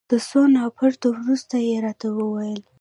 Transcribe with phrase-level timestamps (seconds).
[0.09, 2.61] تر څو نا پړيتو وروسته يې راته وویل.